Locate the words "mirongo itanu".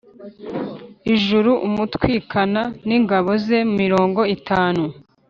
3.79-4.83